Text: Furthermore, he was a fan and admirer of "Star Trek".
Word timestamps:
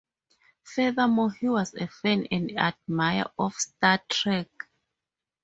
Furthermore, 0.63 1.31
he 1.31 1.47
was 1.47 1.75
a 1.75 1.85
fan 1.87 2.25
and 2.31 2.57
admirer 2.57 3.29
of 3.37 3.53
"Star 3.53 3.99
Trek". 4.09 4.49